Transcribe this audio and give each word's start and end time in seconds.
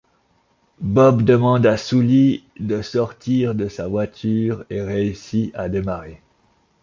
Bob 0.79 1.21
demande 1.21 1.67
à 1.67 1.77
Sulli 1.77 2.43
de 2.59 2.81
sortir 2.81 3.53
de 3.53 3.67
sa 3.67 3.87
voiture 3.87 4.65
et 4.71 4.81
réussit 4.81 5.53
à 5.53 5.69
démarrer. 5.69 6.23